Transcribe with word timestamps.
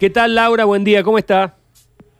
¿Qué 0.00 0.10
tal, 0.10 0.36
Laura? 0.36 0.64
Buen 0.64 0.84
día, 0.84 1.02
¿cómo 1.02 1.18
está? 1.18 1.56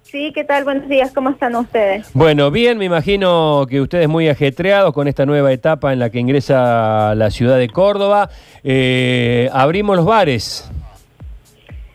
Sí, 0.02 0.32
¿qué 0.34 0.42
tal? 0.42 0.64
Buenos 0.64 0.88
días, 0.88 1.12
¿cómo 1.12 1.30
están 1.30 1.54
ustedes? 1.54 2.10
Bueno, 2.12 2.50
bien, 2.50 2.76
me 2.76 2.86
imagino 2.86 3.66
que 3.70 3.80
ustedes 3.80 4.08
muy 4.08 4.28
ajetreados 4.28 4.92
con 4.92 5.06
esta 5.06 5.24
nueva 5.26 5.52
etapa 5.52 5.92
en 5.92 6.00
la 6.00 6.10
que 6.10 6.18
ingresa 6.18 7.14
la 7.14 7.30
ciudad 7.30 7.56
de 7.56 7.68
Córdoba. 7.68 8.30
Eh, 8.64 9.48
abrimos 9.52 9.94
los 9.94 10.04
bares. 10.04 10.68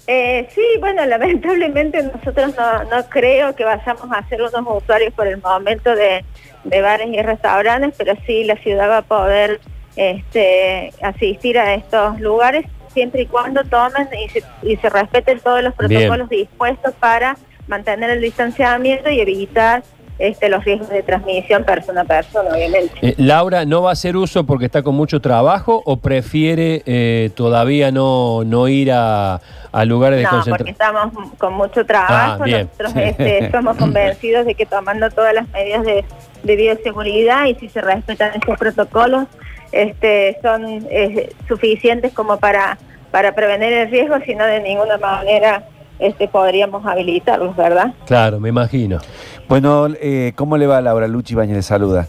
Eh, 0.07 0.47
sí, 0.55 0.63
bueno, 0.79 1.05
lamentablemente 1.05 2.01
nosotros 2.01 2.55
no, 2.57 2.83
no 2.85 3.09
creo 3.09 3.53
que 3.53 3.65
vayamos 3.65 4.09
a 4.09 4.25
ser 4.29 4.41
unos 4.41 4.83
usuarios 4.83 5.13
por 5.13 5.27
el 5.27 5.41
momento 5.41 5.93
de, 5.93 6.23
de 6.63 6.81
bares 6.81 7.09
y 7.11 7.21
restaurantes, 7.21 7.93
pero 7.97 8.13
sí 8.25 8.45
la 8.45 8.55
ciudad 8.55 8.89
va 8.89 8.97
a 8.99 9.01
poder 9.01 9.59
este, 9.97 10.93
asistir 11.01 11.59
a 11.59 11.73
estos 11.73 12.21
lugares 12.21 12.67
siempre 12.93 13.23
y 13.23 13.25
cuando 13.25 13.63
tomen 13.63 14.07
y 14.25 14.29
se, 14.29 14.43
y 14.61 14.75
se 14.77 14.89
respeten 14.89 15.39
todos 15.39 15.63
los 15.63 15.73
protocolos 15.73 16.29
dispuestos 16.29 16.93
para 16.99 17.37
mantener 17.67 18.09
el 18.09 18.21
distanciamiento 18.21 19.09
y 19.09 19.19
evitar 19.19 19.83
este, 20.19 20.47
los 20.47 20.63
riesgos 20.63 20.89
de 20.89 21.01
transmisión 21.01 21.63
persona 21.63 22.01
a 22.01 22.05
persona, 22.05 22.51
obviamente. 22.51 22.93
Eh, 23.01 23.15
Laura, 23.17 23.65
¿no 23.65 23.81
va 23.81 23.89
a 23.89 23.93
hacer 23.93 24.15
uso 24.15 24.45
porque 24.45 24.65
está 24.65 24.83
con 24.83 24.95
mucho 24.95 25.19
trabajo 25.19 25.81
o 25.85 25.97
prefiere 25.97 26.83
eh, 26.85 27.31
todavía 27.35 27.91
no, 27.91 28.43
no 28.45 28.67
ir 28.67 28.91
a, 28.91 29.41
a 29.71 29.85
lugares 29.85 30.19
de 30.19 30.23
no, 30.23 30.29
concentración? 30.29 30.57
porque 30.57 30.71
estamos 30.71 31.37
con 31.37 31.53
mucho 31.53 31.85
trabajo, 31.85 32.43
Ah, 32.43 32.47
nosotros 32.47 32.93
este, 32.95 33.37
estamos 33.45 33.75
convencidos 33.77 34.45
de 34.45 34.55
que 34.55 34.65
tomando 34.65 35.09
todas 35.09 35.33
las 35.33 35.49
medidas 35.49 35.83
de, 35.83 36.05
de 36.43 36.55
bioseguridad 36.55 37.45
y 37.47 37.55
si 37.55 37.69
se 37.69 37.81
respetan 37.81 38.31
estos 38.35 38.57
protocolos, 38.57 39.25
este, 39.73 40.37
son 40.41 40.85
eh, 40.89 41.29
suficientes 41.47 42.13
como 42.13 42.37
para, 42.37 42.77
para 43.11 43.33
prevenir 43.35 43.73
el 43.73 43.91
riesgo, 43.91 44.15
sino 44.25 44.45
de 44.45 44.61
ninguna 44.61 44.97
manera 44.97 45.65
este, 45.99 46.27
podríamos 46.27 46.85
habilitarlos, 46.85 47.55
¿verdad? 47.55 47.93
Claro, 48.05 48.39
me 48.39 48.49
imagino. 48.49 48.99
Bueno, 49.47 49.87
eh, 50.01 50.31
¿cómo 50.35 50.57
le 50.57 50.67
va 50.67 50.79
Laura 50.81 51.07
Luchi 51.07 51.35
Bañez? 51.35 51.55
Le 51.57 51.61
saluda. 51.61 52.07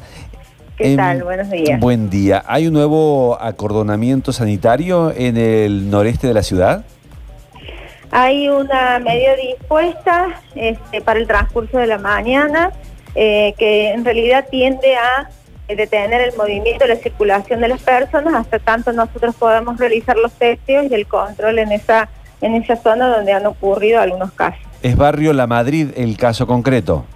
¿Qué 0.77 0.92
Em, 0.92 0.97
tal? 0.97 1.22
Buenos 1.22 1.50
días. 1.50 1.78
Buen 1.80 2.11
día. 2.11 2.42
¿Hay 2.47 2.66
un 2.66 2.72
nuevo 2.74 3.39
acordonamiento 3.41 4.33
sanitario 4.33 5.12
en 5.17 5.36
el 5.36 5.91
noreste 5.91 6.27
de 6.27 6.34
la 6.34 6.42
ciudad? 6.42 6.84
Hay 8.11 8.48
una 8.48 8.98
medida 9.00 9.34
dispuesta 9.36 10.41
este, 10.55 11.00
para 11.00 11.19
el 11.19 11.27
transcurso 11.27 11.78
de 11.78 11.86
la 11.86 11.98
mañana 11.98 12.70
eh, 13.14 13.55
que 13.58 13.91
en 13.91 14.05
realidad 14.05 14.46
tiende 14.50 14.96
a 14.96 15.28
detener 15.69 16.20
el 16.20 16.37
movimiento 16.37 16.87
la 16.87 16.97
circulación 16.97 17.61
de 17.61 17.69
las 17.69 17.83
personas 17.83 18.34
hasta 18.34 18.59
tanto 18.59 18.93
nosotros 18.93 19.34
podamos 19.34 19.79
realizar 19.79 20.17
los 20.17 20.33
testeos 20.33 20.87
y 20.91 20.95
el 20.95 21.07
control 21.07 21.59
en 21.59 21.73
esa, 21.73 22.09
en 22.41 22.55
esa 22.55 22.77
zona 22.77 23.09
donde 23.09 23.33
han 23.33 23.47
ocurrido 23.47 24.01
algunos 24.01 24.33
casos. 24.33 24.61
Es 24.83 24.97
Barrio 24.97 25.33
La 25.33 25.47
Madrid 25.47 25.89
el 25.97 26.17
caso 26.17 26.47
concreto. 26.47 27.07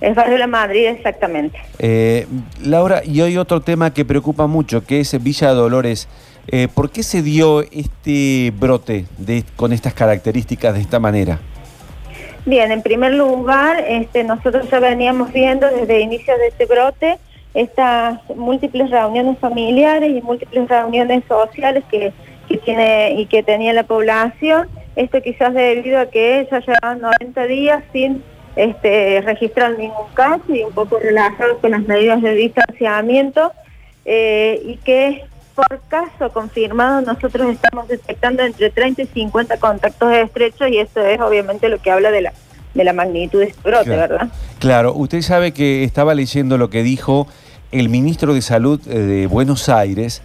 Es 0.00 0.14
Barrio 0.14 0.38
La 0.38 0.46
Madrid 0.46 0.86
exactamente. 0.86 1.58
Eh, 1.78 2.26
Laura, 2.64 3.02
y 3.04 3.20
hay 3.20 3.36
otro 3.36 3.60
tema 3.60 3.92
que 3.92 4.04
preocupa 4.04 4.46
mucho, 4.46 4.84
que 4.84 5.00
es 5.00 5.22
Villa 5.22 5.50
Dolores. 5.50 6.08
Eh, 6.46 6.68
¿Por 6.72 6.90
qué 6.90 7.02
se 7.02 7.20
dio 7.20 7.60
este 7.60 8.52
brote 8.58 9.04
de, 9.18 9.44
con 9.56 9.72
estas 9.72 9.92
características 9.92 10.72
de 10.72 10.80
esta 10.80 10.98
manera? 10.98 11.40
Bien, 12.46 12.72
en 12.72 12.80
primer 12.80 13.12
lugar, 13.12 13.84
este, 13.86 14.24
nosotros 14.24 14.70
ya 14.70 14.80
veníamos 14.80 15.32
viendo 15.32 15.68
desde 15.68 15.96
el 15.96 16.02
inicio 16.02 16.38
de 16.38 16.46
este 16.46 16.64
brote 16.64 17.18
estas 17.54 18.20
múltiples 18.36 18.90
reuniones 18.90 19.38
familiares 19.38 20.10
y 20.10 20.20
múltiples 20.22 20.68
reuniones 20.68 21.24
sociales 21.26 21.84
que, 21.90 22.12
que 22.48 22.56
tiene 22.58 23.14
y 23.18 23.26
que 23.26 23.42
tenía 23.42 23.72
la 23.72 23.84
población. 23.84 24.68
Esto 24.96 25.20
quizás 25.22 25.54
debido 25.54 25.98
a 26.00 26.06
que 26.06 26.46
ya 26.50 26.60
llevaban 26.60 27.00
90 27.00 27.44
días 27.46 27.84
sin 27.92 28.22
este, 28.56 29.20
registrar 29.22 29.78
ningún 29.78 30.08
caso 30.14 30.42
y 30.48 30.62
un 30.62 30.72
poco 30.72 30.98
relajados 30.98 31.58
con 31.58 31.70
las 31.70 31.82
medidas 31.82 32.20
de 32.22 32.34
distanciamiento 32.34 33.52
eh, 34.04 34.60
y 34.64 34.76
que 34.78 35.24
por 35.54 35.80
caso 35.88 36.32
confirmado 36.32 37.00
nosotros 37.00 37.48
estamos 37.50 37.88
detectando 37.88 38.42
entre 38.42 38.70
30 38.70 39.02
y 39.02 39.06
50 39.06 39.58
contactos 39.58 40.12
estrechos 40.12 40.68
y 40.70 40.78
eso 40.78 41.00
es 41.04 41.20
obviamente 41.20 41.68
lo 41.68 41.78
que 41.78 41.90
habla 41.90 42.10
de 42.10 42.22
la, 42.22 42.32
de 42.74 42.84
la 42.84 42.92
magnitud 42.92 43.40
de 43.40 43.46
este 43.46 43.60
brote, 43.68 43.84
Claro. 43.86 44.00
¿verdad? 44.14 44.28
Claro, 44.58 44.92
usted 44.94 45.20
sabe 45.22 45.52
que 45.52 45.84
estaba 45.84 46.14
leyendo 46.14 46.58
lo 46.58 46.70
que 46.70 46.82
dijo 46.82 47.26
el 47.72 47.88
ministro 47.88 48.34
de 48.34 48.42
Salud 48.42 48.80
eh, 48.86 48.98
de 48.98 49.26
Buenos 49.26 49.68
Aires, 49.68 50.22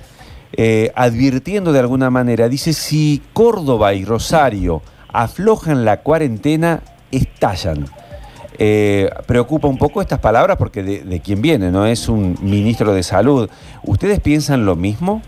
eh, 0.56 0.92
advirtiendo 0.96 1.74
de 1.74 1.80
alguna 1.80 2.10
manera, 2.10 2.48
dice, 2.48 2.74
si 2.74 3.22
Córdoba 3.34 3.94
y 3.94 4.06
Rosario 4.06 4.82
aflojan 5.12 5.86
la 5.86 6.02
cuarentena, 6.02 6.82
estallan. 7.12 7.86
Eh, 8.60 9.10
preocupa 9.26 9.68
un 9.68 9.80
poco 9.80 10.00
estas 10.02 10.20
palabras 10.20 10.58
porque 10.58 10.84
de, 10.84 11.04
de 11.04 11.20
quién 11.20 11.42
viene, 11.42 11.72
no 11.72 11.86
es 11.86 12.08
un 12.08 12.38
ministro 12.42 12.94
de 12.94 13.02
salud. 13.02 13.50
¿Ustedes 13.84 14.20
piensan 14.20 14.66
lo 14.66 14.76
mismo? 14.76 15.22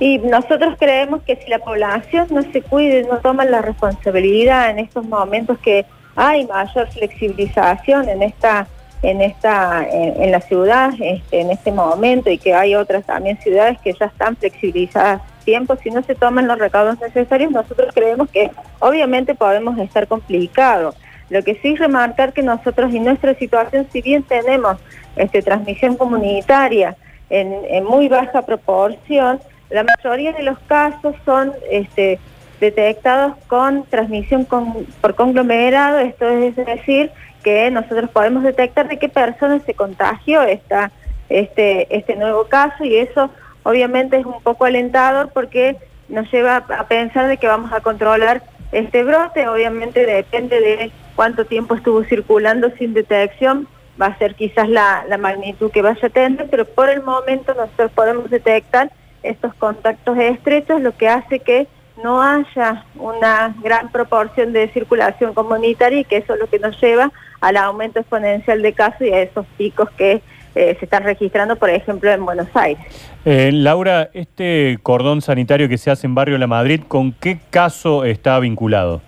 Y 0.00 0.18
nosotros 0.18 0.76
creemos 0.78 1.22
que 1.22 1.36
si 1.36 1.50
la 1.50 1.58
población 1.58 2.28
no 2.30 2.42
se 2.42 2.62
cuide, 2.62 3.02
no 3.02 3.18
toma 3.18 3.44
la 3.44 3.60
responsabilidad 3.60 4.70
en 4.70 4.78
estos 4.78 5.04
momentos 5.06 5.58
que 5.58 5.84
hay 6.14 6.46
mayor 6.46 6.88
flexibilización 6.90 8.08
en 8.08 8.22
esta 8.22 8.68
en 9.02 9.20
esta 9.20 9.86
en, 9.88 10.30
la 10.30 10.40
ciudad 10.40 10.90
este, 11.00 11.40
en 11.40 11.50
este 11.50 11.70
momento 11.70 12.30
y 12.30 12.38
que 12.38 12.54
hay 12.54 12.74
otras 12.74 13.04
también 13.04 13.38
ciudades 13.40 13.78
que 13.80 13.92
ya 13.92 14.06
están 14.06 14.36
flexibilizadas 14.36 15.22
tiempo 15.44 15.76
si 15.76 15.90
no 15.90 16.02
se 16.02 16.14
toman 16.14 16.48
los 16.48 16.58
recaudos 16.58 16.98
necesarios 17.00 17.52
nosotros 17.52 17.90
creemos 17.94 18.28
que 18.30 18.50
obviamente 18.80 19.34
podemos 19.34 19.78
estar 19.78 20.06
complicados. 20.06 20.96
Lo 21.30 21.42
que 21.42 21.56
sí 21.56 21.76
remarcar 21.76 22.32
que 22.32 22.42
nosotros 22.42 22.92
en 22.92 23.04
nuestra 23.04 23.34
situación 23.34 23.86
si 23.92 24.02
bien 24.02 24.22
tenemos 24.22 24.78
este 25.16 25.42
transmisión 25.42 25.96
comunitaria 25.96 26.96
en, 27.30 27.52
en 27.68 27.84
muy 27.84 28.08
baja 28.08 28.42
proporción 28.42 29.40
la 29.70 29.84
mayoría 29.84 30.32
de 30.32 30.42
los 30.42 30.58
casos 30.60 31.14
son 31.24 31.52
este, 31.70 32.18
detectados 32.60 33.34
con 33.46 33.84
transmisión 33.84 34.44
con- 34.44 34.86
por 35.00 35.14
conglomerado, 35.14 35.98
esto 35.98 36.28
es 36.28 36.56
decir, 36.56 37.10
que 37.42 37.70
nosotros 37.70 38.10
podemos 38.10 38.42
detectar 38.42 38.88
de 38.88 38.98
qué 38.98 39.08
persona 39.08 39.60
se 39.60 39.74
contagió 39.74 40.42
esta, 40.42 40.90
este, 41.28 41.86
este 41.96 42.16
nuevo 42.16 42.44
caso. 42.44 42.84
Y 42.84 42.96
eso 42.96 43.30
obviamente 43.62 44.18
es 44.18 44.26
un 44.26 44.42
poco 44.42 44.64
alentador 44.64 45.30
porque 45.32 45.76
nos 46.08 46.30
lleva 46.32 46.56
a 46.56 46.86
pensar 46.88 47.28
de 47.28 47.36
que 47.36 47.46
vamos 47.46 47.72
a 47.72 47.80
controlar 47.80 48.42
este 48.72 49.04
brote, 49.04 49.48
obviamente 49.48 50.04
depende 50.04 50.60
de 50.60 50.90
cuánto 51.16 51.46
tiempo 51.46 51.74
estuvo 51.74 52.04
circulando 52.04 52.70
sin 52.78 52.92
detección, 52.92 53.66
va 54.00 54.06
a 54.06 54.18
ser 54.18 54.34
quizás 54.34 54.68
la, 54.68 55.04
la 55.08 55.16
magnitud 55.18 55.70
que 55.70 55.82
vaya 55.82 56.06
a 56.06 56.10
tener, 56.10 56.48
pero 56.50 56.64
por 56.64 56.88
el 56.90 57.02
momento 57.02 57.54
nosotros 57.54 57.90
podemos 57.92 58.30
detectar 58.30 58.90
estos 59.22 59.54
contactos 59.54 60.18
estrechos, 60.18 60.80
lo 60.80 60.92
que 60.96 61.08
hace 61.08 61.40
que 61.40 61.66
no 62.02 62.22
haya 62.22 62.84
una 62.96 63.54
gran 63.62 63.90
proporción 63.90 64.52
de 64.52 64.68
circulación 64.68 65.34
comunitaria 65.34 66.00
y 66.00 66.04
que 66.04 66.18
eso 66.18 66.34
es 66.34 66.40
lo 66.40 66.46
que 66.46 66.58
nos 66.58 66.80
lleva 66.80 67.12
al 67.40 67.56
aumento 67.56 68.00
exponencial 68.00 68.62
de 68.62 68.72
casos 68.72 69.02
y 69.02 69.12
a 69.12 69.22
esos 69.22 69.46
picos 69.56 69.90
que 69.90 70.22
eh, 70.54 70.76
se 70.78 70.84
están 70.84 71.04
registrando, 71.04 71.56
por 71.56 71.70
ejemplo, 71.70 72.10
en 72.10 72.24
Buenos 72.24 72.48
Aires. 72.54 72.82
Eh, 73.24 73.50
Laura, 73.52 74.10
este 74.12 74.78
cordón 74.82 75.20
sanitario 75.20 75.68
que 75.68 75.78
se 75.78 75.90
hace 75.90 76.06
en 76.06 76.14
Barrio 76.14 76.38
La 76.38 76.46
Madrid, 76.46 76.80
¿con 76.86 77.12
qué 77.12 77.38
caso 77.50 78.04
está 78.04 78.38
vinculado? 78.40 79.00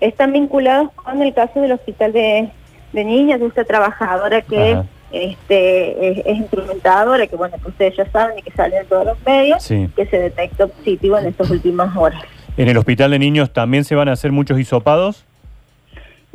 Están 0.00 0.32
vinculados 0.32 0.90
con 0.92 1.22
el 1.22 1.32
caso 1.34 1.60
del 1.60 1.72
hospital 1.72 2.12
de, 2.12 2.48
de 2.92 3.04
niñas, 3.04 3.40
de 3.40 3.46
esta 3.46 3.64
trabajadora 3.64 4.42
que 4.42 4.72
Ajá. 4.72 4.84
Este, 5.14 6.08
es, 6.10 6.26
es 6.26 6.36
implementadora, 6.38 7.26
que 7.26 7.36
bueno, 7.36 7.56
que 7.62 7.68
ustedes 7.68 7.96
ya 7.96 8.10
saben 8.10 8.38
y 8.38 8.42
que 8.42 8.50
sale 8.52 8.76
en 8.78 8.86
todos 8.86 9.06
los 9.06 9.22
medios, 9.24 9.62
Sí. 9.62 9.88
que 9.94 10.06
se 10.06 10.18
detectó 10.18 10.68
positivo 10.68 11.18
en 11.18 11.26
estas 11.26 11.50
últimas 11.50 11.96
horas. 11.96 12.22
¿En 12.56 12.68
el 12.68 12.76
hospital 12.76 13.10
de 13.10 13.18
niños 13.18 13.52
también 13.52 13.84
se 13.84 13.94
van 13.94 14.08
a 14.08 14.12
hacer 14.12 14.32
muchos 14.32 14.58
hisopados? 14.58 15.24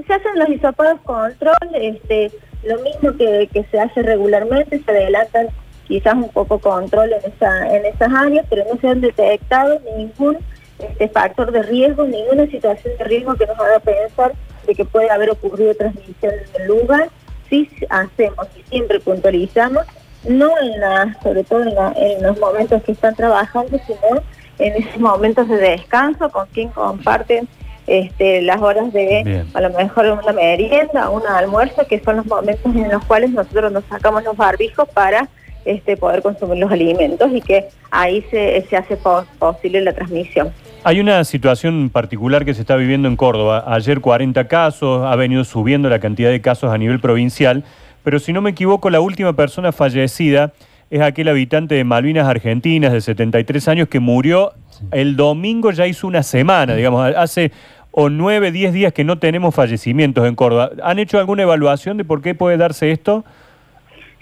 Se 0.06 0.14
hacen 0.14 0.38
los 0.40 0.50
hisopados 0.50 1.00
control, 1.02 1.54
este, 1.74 2.32
lo 2.64 2.80
mismo 2.82 3.16
que, 3.18 3.50
que 3.52 3.64
se 3.66 3.80
hace 3.80 4.02
regularmente, 4.02 4.80
se 4.84 4.92
adelantan 4.92 5.48
quizás 5.88 6.14
un 6.16 6.30
poco 6.30 6.60
control 6.60 7.12
en, 7.14 7.32
esa, 7.32 7.76
en 7.76 7.86
esas 7.86 8.14
áreas, 8.14 8.46
pero 8.50 8.64
no 8.72 8.80
se 8.80 8.88
han 8.88 9.02
detectado 9.02 9.80
ningún 9.98 10.38
este, 10.78 11.10
factor 11.10 11.52
de 11.52 11.64
riesgo, 11.64 12.06
ninguna 12.06 12.46
situación 12.48 12.94
de 12.98 13.04
riesgo 13.06 13.36
que 13.36 13.46
nos 13.48 13.60
haga 13.60 13.80
pensar 13.80 14.34
de 14.68 14.76
que 14.76 14.86
puede 14.86 15.10
haber 15.10 15.32
ocurrido 15.32 15.74
transmisión 15.74 16.34
en 16.34 16.62
el 16.62 16.68
lugar. 16.68 17.10
Sí 17.50 17.70
hacemos 17.90 18.48
y 18.58 18.62
siempre 18.70 19.00
puntualizamos, 19.00 19.84
no 20.28 20.50
en 20.62 20.80
la, 20.80 21.16
sobre 21.24 21.44
todo 21.44 21.64
en, 21.64 21.74
la- 21.76 21.94
en 21.96 22.22
los 22.24 22.38
momentos 22.40 22.84
que 22.84 22.92
están 22.92 23.16
trabajando, 23.16 23.80
sino 23.88 24.22
en 24.60 24.84
esos 24.84 25.00
momentos 25.00 25.48
de 25.48 25.58
descanso 25.58 26.30
con 26.30 26.46
quien 26.48 26.70
comparten 26.70 27.48
este, 27.88 28.42
las 28.44 28.62
horas 28.62 28.92
de 28.94 29.24
Bien. 29.26 29.48
a 29.54 29.62
lo 29.62 29.70
mejor 29.72 30.06
una 30.08 30.32
merienda, 30.34 31.10
un 31.10 31.26
almuerzo, 31.26 31.88
que 31.88 32.00
son 32.02 32.18
los 32.18 32.26
momentos 32.28 32.76
en 32.76 32.90
los 32.92 33.04
cuales 33.06 33.32
nosotros 33.32 33.72
nos 33.72 33.84
sacamos 33.86 34.24
los 34.24 34.38
barbijos 34.38 34.88
para 34.90 35.28
este, 35.66 35.98
poder 35.98 36.22
consumir 36.22 36.60
los 36.60 36.72
alimentos 36.72 37.30
y 37.34 37.42
que 37.42 37.68
ahí 37.90 38.22
se, 38.30 38.62
se 38.70 38.78
hace 38.78 38.96
po- 38.98 39.26
posible 39.40 39.82
la 39.82 39.94
transmisión. 39.94 40.54
Hay 40.86 41.02
una 41.02 41.26
situación 41.26 41.90
particular 41.90 42.46
que 42.46 42.54
se 42.54 42.62
está 42.62 42.78
viviendo 42.78 43.10
en 43.10 43.18
Córdoba. 43.18 43.66
Ayer 43.68 44.00
40 44.00 44.48
casos, 44.48 45.06
ha 45.06 45.16
venido 45.18 45.44
subiendo 45.44 45.90
la 45.90 46.00
cantidad 46.00 46.30
de 46.30 46.40
casos 46.40 46.72
a 46.72 46.78
nivel 46.78 47.02
provincial, 47.02 47.66
pero 48.04 48.18
si 48.18 48.32
no 48.32 48.42
me 48.42 48.52
equivoco, 48.52 48.90
la 48.90 49.02
última 49.02 49.34
persona 49.34 49.74
fallecida 49.74 50.54
es 50.90 51.02
aquel 51.02 51.28
habitante 51.28 51.76
de 51.76 51.84
Malvinas 51.84 52.28
Argentinas 52.28 52.94
de 52.94 53.02
73 53.02 53.68
años 53.68 53.90
que 53.90 54.00
murió 54.00 54.54
el 54.92 55.18
domingo, 55.18 55.72
ya 55.72 55.86
hizo 55.86 56.08
una 56.08 56.24
semana, 56.24 56.76
digamos, 56.76 57.14
hace 57.14 57.52
o 57.92 58.10
9, 58.10 58.52
10 58.52 58.72
días 58.72 58.94
que 58.94 59.04
no 59.04 59.20
tenemos 59.20 59.54
fallecimientos 59.54 60.26
en 60.26 60.36
Córdoba. 60.36 60.72
¿Han 60.82 60.98
hecho 60.98 61.20
alguna 61.20 61.44
evaluación 61.44 61.98
de 61.98 62.06
por 62.06 62.22
qué 62.22 62.36
puede 62.36 62.56
darse 62.56 62.92
esto? 62.92 63.26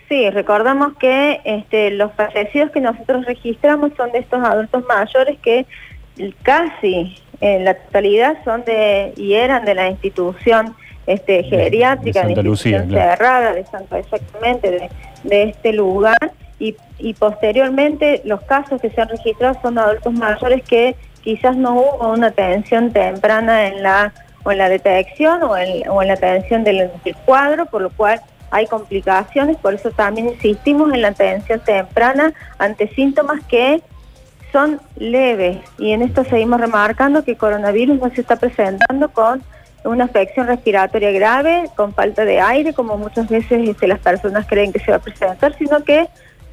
Sí, 0.10 0.30
recordamos 0.31 0.94
que 0.98 1.42
este, 1.44 1.92
los 1.92 2.13
fallecidos 2.13 2.71
que 2.71 2.80
nosotros 2.80 3.25
registramos 3.25 3.92
son 3.95 4.12
de 4.12 4.19
estos 4.19 4.42
adultos 4.42 4.83
mayores 4.88 5.38
que 5.39 5.65
casi 6.43 7.15
en 7.41 7.65
la 7.65 7.75
totalidad 7.75 8.37
son 8.43 8.63
de 8.65 9.13
y 9.15 9.33
eran 9.33 9.65
de 9.65 9.75
la 9.75 9.89
institución 9.89 10.75
este, 11.05 11.43
geriátrica, 11.43 12.21
de, 12.21 12.27
Santa 12.27 12.41
Lucía, 12.41 12.85
cerrada 12.89 13.53
de 13.53 13.65
Santa 13.65 13.99
exactamente 13.99 14.71
de, 14.71 14.89
de 15.23 15.43
este 15.43 15.73
lugar. 15.73 16.31
Y, 16.59 16.75
y, 16.97 17.13
posteriormente 17.13 18.21
los 18.25 18.41
casos 18.41 18.81
que 18.81 18.89
se 18.89 18.99
han 18.99 19.09
registrado 19.09 19.59
son 19.61 19.77
adultos 19.77 20.11
mayores 20.11 20.63
que 20.63 20.95
quizás 21.21 21.55
no 21.55 21.75
hubo 21.75 22.11
una 22.11 22.27
atención 22.27 22.91
temprana 22.91 23.67
en 23.67 23.83
la 23.83 24.11
o 24.43 24.51
en 24.51 24.57
la 24.57 24.69
detección 24.69 25.43
o 25.43 25.55
en, 25.55 25.87
o 25.87 26.01
en 26.01 26.07
la 26.07 26.15
atención 26.15 26.63
del, 26.63 26.89
del 27.03 27.15
cuadro, 27.25 27.65
por 27.67 27.81
lo 27.81 27.89
cual 27.91 28.21
hay 28.49 28.65
complicaciones, 28.65 29.57
por 29.57 29.73
eso 29.73 29.91
también 29.91 30.29
insistimos 30.29 30.93
en 30.93 31.01
la 31.01 31.09
atención 31.09 31.59
temprana 31.59 32.33
ante 32.57 32.87
síntomas 32.89 33.43
que 33.45 33.81
son 34.57 34.81
leves 34.95 35.59
y 35.77 35.92
en 35.92 36.01
esto 36.01 36.24
seguimos 36.24 36.59
remarcando 36.59 37.24
que 37.24 37.31
el 37.31 37.38
coronavirus 37.38 38.00
no 38.00 38.09
se 38.09 38.21
está 38.21 38.38
presentando 38.38 39.07
con 39.09 39.44
una 39.83 40.06
afección 40.06 40.48
respiratoria 40.48 41.12
grave, 41.12 41.69
con 41.75 41.94
falta 41.94 42.25
de 42.25 42.42
aire, 42.42 42.74
como 42.74 42.98
muchas 42.98 43.30
veces 43.30 43.69
este, 43.69 43.88
las 43.88 44.00
personas 44.00 44.48
creen 44.48 44.74
que 44.74 44.80
se 44.80 44.89
va 44.89 44.98
a 44.98 45.00
presentar, 45.00 45.56
sino 45.59 45.83
que 45.83 46.07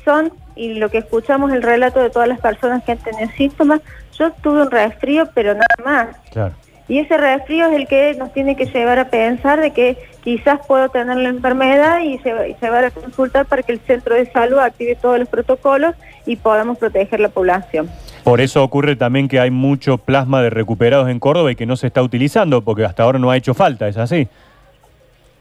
son, 0.05 0.31
y 0.55 0.75
lo 0.75 0.91
que 0.91 0.99
escuchamos 0.99 1.51
el 1.55 1.62
relato 1.62 2.03
de 2.03 2.11
todas 2.11 2.29
las 2.29 2.41
personas 2.41 2.85
que 2.85 2.93
han 2.93 2.99
tenido 2.99 3.31
síntomas, 3.39 3.81
yo 4.19 4.31
tuve 4.33 4.61
un 4.61 4.71
resfrío, 4.71 5.31
pero 5.35 5.55
nada 5.55 5.77
más. 5.83 6.09
Claro. 6.31 6.55
Y 6.89 6.99
ese 6.99 7.17
resfrío 7.17 7.69
es 7.69 7.73
el 7.73 7.89
que 7.89 8.15
nos 8.19 8.35
tiene 8.35 8.55
que 8.55 8.67
llevar 8.67 8.99
a 8.99 9.09
pensar 9.09 9.62
de 9.62 9.71
que 9.71 9.97
quizás 10.25 10.59
puedo 10.67 10.88
tener 10.88 11.19
la 11.19 11.29
enfermedad 11.29 12.00
y 12.00 12.19
llevar 12.19 12.87
a 12.87 12.91
consultar 12.91 13.44
para 13.44 13.62
que 13.62 13.73
el 13.73 13.81
centro 13.81 14.15
de 14.15 14.25
salud 14.32 14.59
active 14.59 14.97
todos 14.97 15.19
los 15.19 15.29
protocolos 15.29 15.94
y 16.25 16.37
podamos 16.37 16.79
proteger 16.79 17.21
la 17.21 17.29
población. 17.29 17.91
Por 18.25 18.41
eso 18.41 18.65
ocurre 18.65 18.97
también 18.97 19.29
que 19.29 19.38
hay 19.38 19.50
mucho 19.50 19.99
plasma 19.99 20.41
de 20.41 20.49
recuperados 20.49 21.11
en 21.11 21.21
Córdoba 21.21 21.53
y 21.53 21.56
que 21.56 21.67
no 21.67 21.76
se 21.76 21.88
está 21.88 22.03
utilizando 22.03 22.62
porque 22.62 22.87
hasta 22.87 23.03
ahora 23.03 23.19
no 23.19 23.31
ha 23.31 23.37
hecho 23.37 23.53
falta, 23.53 23.87
¿es 23.87 23.99
así? 23.99 24.26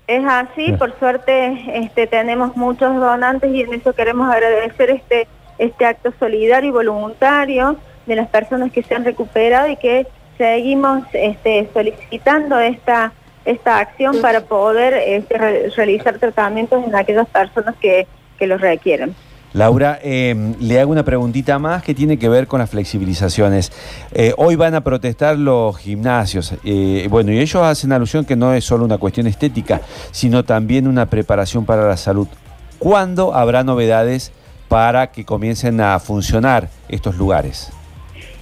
Es 0.05 0.25
así, 0.25 0.73
por 0.73 0.99
suerte 0.99 1.63
este, 1.75 2.07
tenemos 2.07 2.57
muchos 2.57 2.93
donantes 2.93 3.53
y 3.53 3.61
en 3.61 3.73
eso 3.73 3.93
queremos 3.93 4.29
agradecer 4.29 4.89
este, 4.89 5.29
este 5.59 5.85
acto 5.85 6.13
solidario 6.19 6.69
y 6.69 6.73
voluntario 6.73 7.77
de 8.05 8.17
las 8.17 8.27
personas 8.27 8.73
que 8.73 8.83
se 8.83 8.95
han 8.95 9.05
recuperado 9.05 9.69
y 9.69 9.77
que 9.77 10.05
seguimos 10.37 11.05
este, 11.13 11.69
solicitando 11.73 12.59
esta, 12.59 13.13
esta 13.45 13.79
acción 13.79 14.21
para 14.21 14.41
poder 14.41 14.93
este, 14.93 15.69
realizar 15.75 16.17
tratamientos 16.17 16.83
en 16.85 16.95
aquellas 16.95 17.27
personas 17.27 17.75
que, 17.79 18.07
que 18.37 18.47
los 18.47 18.61
requieren. 18.61 19.15
Laura, 19.53 19.99
eh, 20.01 20.55
le 20.59 20.79
hago 20.79 20.91
una 20.91 21.03
preguntita 21.03 21.59
más 21.59 21.83
que 21.83 21.93
tiene 21.93 22.17
que 22.17 22.27
ver 22.27 22.47
con 22.47 22.59
las 22.59 22.71
flexibilizaciones. 22.71 23.71
Eh, 24.11 24.33
hoy 24.37 24.55
van 24.55 24.73
a 24.73 24.81
protestar 24.81 25.37
los 25.37 25.77
gimnasios. 25.77 26.55
Eh, 26.63 27.07
bueno, 27.09 27.31
y 27.31 27.39
ellos 27.39 27.61
hacen 27.61 27.91
alusión 27.91 28.25
que 28.25 28.35
no 28.35 28.53
es 28.53 28.65
solo 28.65 28.83
una 28.83 28.97
cuestión 28.97 29.27
estética, 29.27 29.81
sino 30.11 30.43
también 30.43 30.87
una 30.87 31.05
preparación 31.05 31.65
para 31.65 31.87
la 31.87 31.97
salud. 31.97 32.27
¿Cuándo 32.79 33.35
habrá 33.35 33.63
novedades 33.63 34.31
para 34.69 35.11
que 35.11 35.23
comiencen 35.23 35.79
a 35.81 35.99
funcionar 35.99 36.69
estos 36.89 37.15
lugares? 37.15 37.71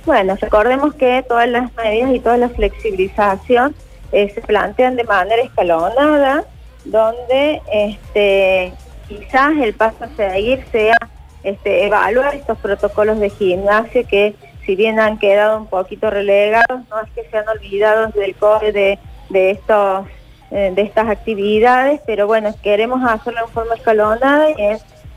Bueno, 0.05 0.37
recordemos 0.39 0.93
que 0.95 1.25
todas 1.27 1.49
las 1.49 1.75
medidas 1.75 2.15
y 2.15 2.19
toda 2.21 2.37
la 2.37 2.47
flexibilización 2.47 3.75
eh, 4.11 4.29
se 4.29 4.41
plantean 4.41 4.95
de 4.95 5.03
manera 5.03 5.41
escalonada, 5.41 6.43
donde 6.85 7.61
este, 7.71 8.73
quizás 9.07 9.51
el 9.61 9.73
paso 9.73 10.03
a 10.03 10.09
seguir 10.15 10.63
sea 10.71 10.97
este, 11.43 11.85
evaluar 11.85 12.35
estos 12.35 12.57
protocolos 12.57 13.19
de 13.19 13.29
gimnasio 13.29 14.05
que 14.07 14.35
si 14.65 14.75
bien 14.75 14.99
han 14.99 15.17
quedado 15.17 15.57
un 15.57 15.67
poquito 15.67 16.09
relegados, 16.09 16.81
no 16.89 17.01
es 17.01 17.09
que 17.15 17.23
se 17.29 17.37
han 17.37 17.47
olvidado 17.49 18.07
del 18.07 18.35
core 18.35 18.71
de, 18.71 18.99
de, 19.29 19.51
estos, 19.51 20.05
eh, 20.51 20.71
de 20.75 20.81
estas 20.83 21.09
actividades, 21.09 21.99
pero 22.05 22.27
bueno, 22.27 22.53
queremos 22.61 23.03
hacerlo 23.03 23.41
en 23.45 23.51
forma 23.51 23.75
escalonada 23.75 24.51
y, 24.51 24.55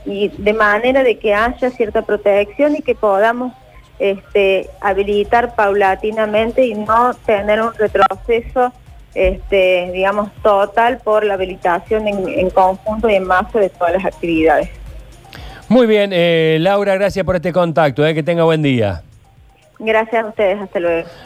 y 0.07 0.29
de 0.29 0.53
manera 0.55 1.03
de 1.03 1.19
que 1.19 1.35
haya 1.35 1.71
cierta 1.71 2.03
protección 2.03 2.77
y 2.77 2.83
que 2.83 2.95
podamos 2.95 3.53
este, 3.99 4.69
habilitar 4.81 5.55
paulatinamente 5.55 6.67
y 6.67 6.75
no 6.75 7.15
tener 7.27 7.63
un 7.63 7.75
retroceso, 7.75 8.73
este, 9.15 9.91
digamos, 9.93 10.31
total 10.43 10.99
por 10.99 11.25
la 11.25 11.35
habilitación 11.35 12.09
en, 12.09 12.51
conjunto 12.51 13.09
y 13.09 13.15
en 13.15 13.25
masa 13.25 13.59
de 13.59 13.71
todas 13.71 13.95
las 13.95 14.05
actividades. 14.05 14.69
Muy 15.69 15.87
bien, 15.87 16.11
eh, 16.13 16.59
Laura, 16.61 16.95
gracias 16.95 17.25
por 17.25 17.37
este 17.37 17.53
contacto, 17.53 18.07
eh, 18.07 18.15
que 18.15 18.23
tenga 18.23 18.45
buen 18.45 18.63
día. 18.63 19.03
Gracias 19.79 20.25
a 20.25 20.29
ustedes, 20.29 20.61
hasta 20.61 20.81
luego. 20.81 21.09